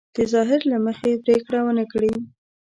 [0.15, 2.13] د ظاهر له مخې پرېکړه ونه کړي.